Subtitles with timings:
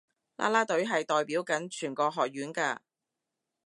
[0.35, 2.79] 啦啦隊係代表緊全個學院㗎